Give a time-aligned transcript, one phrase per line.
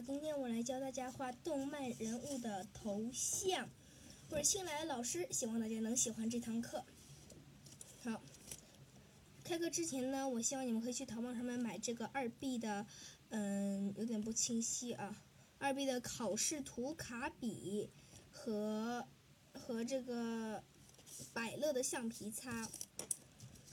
[0.00, 3.68] 今天我来教大家画动漫人物的头像。
[4.30, 6.84] 我是新来的老师，希望大家能喜欢这堂课。
[8.04, 8.22] 好，
[9.42, 12.86] 开课之前呢，我希望你们可以去淘宝上面买这个二 B 的，
[13.30, 15.20] 嗯，有点不清晰啊，
[15.58, 17.90] 二 B 的考试图卡笔
[18.30, 19.04] 和
[19.52, 20.62] 和这个
[21.32, 22.70] 百乐的橡皮擦。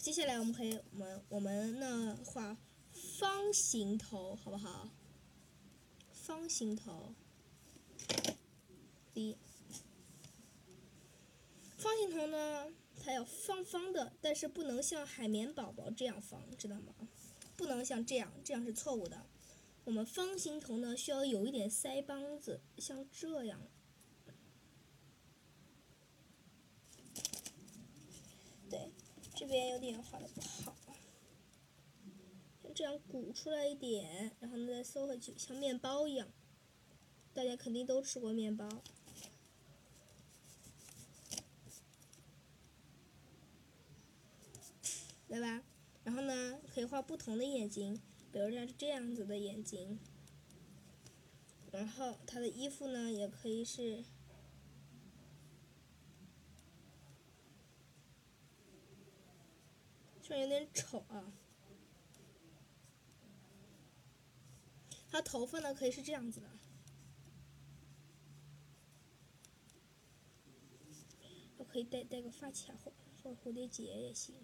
[0.00, 2.56] 接下来我们可以，我们我们呢画
[2.92, 4.88] 方形头，好不好？
[6.22, 7.12] 方形头，
[9.12, 9.36] 一，
[11.76, 12.72] 方形头呢，
[13.02, 16.94] 它要方方的，但是不能像海绵宝宝这样方，知道吗？
[17.56, 19.26] 不能像这样，这样是错误的。
[19.82, 23.60] 我们方形头呢，需要有一点腮帮子，像这样。
[28.70, 28.92] 对，
[29.34, 30.76] 这边有点画的不好。
[32.82, 36.26] 这样鼓出来一点，然后呢再收回去，像面包一样。
[37.32, 38.68] 大家肯定都吃过面包，
[45.28, 45.62] 对吧？
[46.02, 48.02] 然后呢，可以画不同的眼睛，
[48.32, 50.00] 比如像是这样子的眼睛。
[51.70, 54.02] 然后他的衣服呢，也可以是，
[60.20, 61.32] 虽然有点丑啊。
[65.12, 66.48] 他头发呢，可以是这样子的，
[71.72, 74.34] 可以戴戴个发卡或或蝴蝶结也行。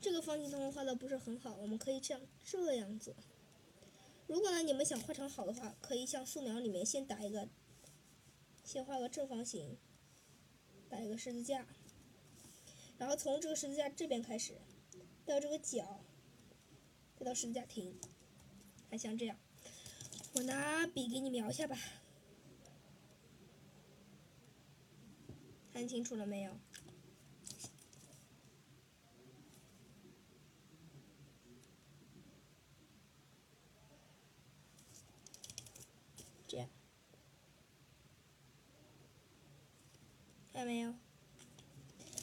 [0.00, 3.14] 这个方形头画的不是很好，我们可以这样这样子。
[4.26, 7.48] 如果呢你们想画成好的话，可以像素描里面先打一个，
[8.64, 9.76] 先画个正方形，
[10.88, 11.66] 打一个十字架，
[12.98, 14.56] 然后从这个十字架这边开始，
[15.24, 16.00] 到这个角，
[17.16, 17.96] 再到十字架停，
[18.88, 19.36] 还像这样。
[20.32, 21.76] 我拿笔给你描一下吧，
[25.72, 26.52] 看清楚了没有？
[36.46, 36.68] 这样，
[40.52, 40.94] 看到没有？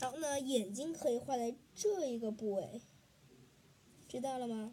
[0.00, 2.80] 然后呢，眼睛可以画在这一个部位，
[4.08, 4.72] 知道了吗？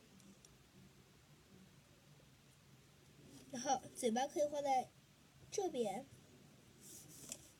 [3.55, 4.89] 然后嘴巴可以画在
[5.49, 6.05] 这边，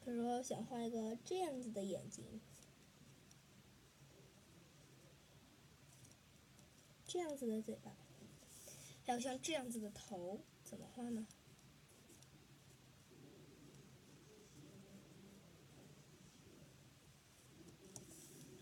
[0.03, 2.41] 比如说想画一个这样子的眼睛，
[7.06, 7.95] 这样子的嘴巴，
[9.06, 11.25] 还有像这样子的头，怎么画呢？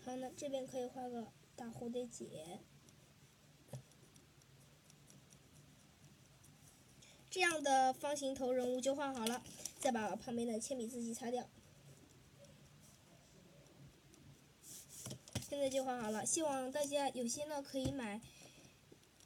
[0.04, 2.60] 好，那这边可以画个大蝴蝶结。
[7.34, 9.42] 这样的方形头人物就画好了，
[9.80, 11.44] 再把旁边的铅笔字迹擦掉。
[15.48, 18.20] 现在就画好了，希望大家有些呢可以买。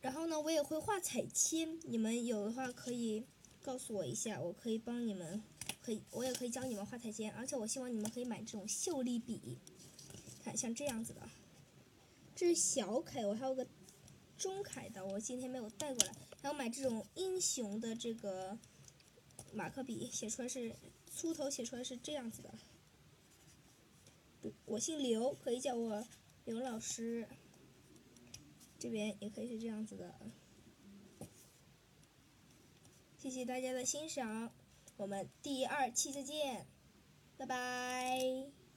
[0.01, 3.27] 然后呢，我也会画彩铅，你们有的话可以
[3.61, 5.43] 告诉我一下，我可以帮你们，
[5.83, 7.31] 可以我也可以教你们画彩铅。
[7.33, 9.59] 而且我希望你们可以买这种秀丽笔，
[10.43, 11.21] 看像这样子的，
[12.35, 13.67] 这是小楷，我还有个。
[14.39, 16.15] 中楷的，我今天没有带过来。
[16.41, 18.57] 还有买这种英雄的这个
[19.53, 20.75] 马克笔，写出来是
[21.11, 22.55] 粗头，写出来是这样子的。
[24.65, 26.07] 我姓刘，可以叫我
[26.45, 27.29] 刘老师。
[28.79, 30.15] 这边也可以是这样子的。
[33.19, 34.53] 谢谢大家的欣赏，
[34.97, 36.65] 我们第二期再见，
[37.37, 38.68] 拜拜。